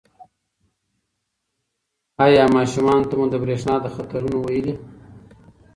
[2.25, 4.73] ایا ماشومانو ته مو د برېښنا د خطرونو ویلي دي؟